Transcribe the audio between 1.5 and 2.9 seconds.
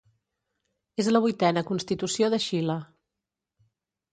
Constitució de Xile.